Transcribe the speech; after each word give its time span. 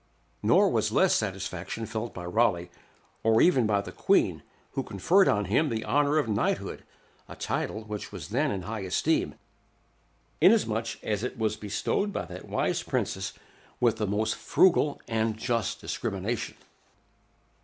Nor 0.41 0.71
was 0.71 0.91
less 0.91 1.13
satisfaction 1.13 1.85
felt 1.85 2.11
by 2.11 2.25
Raleigh, 2.25 2.71
or 3.21 3.39
even 3.39 3.67
by 3.67 3.81
the 3.81 3.91
Queen, 3.91 4.41
who 4.71 4.81
conferred 4.81 5.27
on 5.27 5.45
him 5.45 5.69
the 5.69 5.83
honor 5.85 6.17
of 6.17 6.27
knighthood, 6.27 6.83
a 7.29 7.35
title 7.35 7.83
which 7.83 8.11
was 8.11 8.29
then 8.29 8.49
in 8.49 8.63
high 8.63 8.79
esteem, 8.79 9.35
inasmuch 10.41 10.97
as 11.03 11.21
it 11.21 11.37
was 11.37 11.55
bestowed 11.55 12.11
by 12.11 12.25
that 12.25 12.49
wise 12.49 12.81
princess 12.81 13.33
with 13.79 14.01
a 14.01 14.07
most 14.07 14.33
frugal 14.33 14.99
and 15.07 15.37
just 15.37 15.79
discrimination. 15.81 16.57